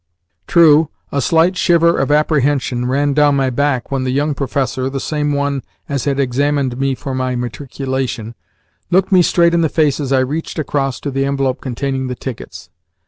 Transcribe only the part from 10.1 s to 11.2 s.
I reached across to